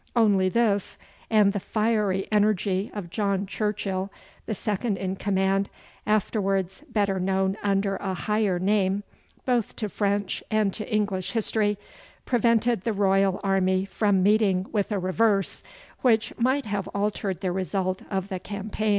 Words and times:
Only 0.15 0.49
this 0.49 0.97
and 1.29 1.53
the 1.53 1.59
fiery 1.59 2.27
energy 2.31 2.89
of 2.91 3.11
John 3.11 3.45
Churchill, 3.45 4.11
the 4.47 4.55
second 4.55 4.97
in 4.97 5.15
command, 5.15 5.69
afterwards 6.07 6.81
better 6.89 7.19
known 7.19 7.55
under 7.61 7.97
a 7.97 8.15
higher 8.15 8.57
name, 8.57 9.03
both 9.45 9.75
to 9.75 9.89
French 9.89 10.43
and 10.49 10.73
to 10.73 10.91
English 10.91 11.33
history, 11.33 11.77
prevented 12.25 12.81
the 12.81 12.93
Royal 12.93 13.39
army 13.43 13.85
from 13.85 14.23
meeting 14.23 14.65
with 14.71 14.91
a 14.91 14.97
reverse 14.97 15.63
which 16.01 16.33
might 16.35 16.65
have 16.65 16.87
altered 16.95 17.41
the 17.41 17.51
result 17.51 18.01
of 18.09 18.29
the 18.29 18.39
campaign. 18.39 18.89